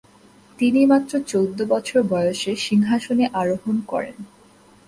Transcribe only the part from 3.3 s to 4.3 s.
আরোহণ করেন।